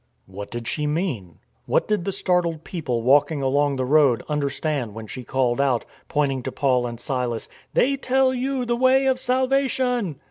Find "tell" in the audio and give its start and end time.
7.97-8.33